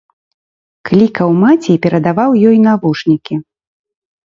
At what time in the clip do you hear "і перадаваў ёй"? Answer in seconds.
1.75-2.57